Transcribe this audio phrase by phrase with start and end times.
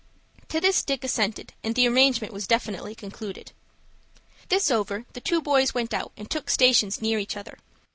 [0.49, 3.51] To this Dick assented, and the arrangement was definitely concluded.
[4.49, 7.59] This over, the two boys went out and took stations near each other.